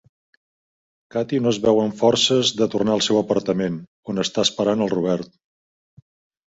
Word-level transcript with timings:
Cathy 1.15 1.41
no 1.43 1.51
es 1.51 1.59
veu 1.65 1.81
amb 1.83 1.97
forces 1.99 2.55
de 2.63 2.69
tornar 2.77 2.97
al 2.97 3.05
seu 3.09 3.21
apartament, 3.23 3.79
on 4.15 4.27
està 4.27 4.49
esperant 4.51 4.87
el 4.89 4.95
Robert. 4.99 5.35